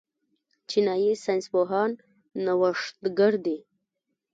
[0.69, 1.91] چینايي ساینس پوهان
[2.45, 3.57] نوښتګر دي.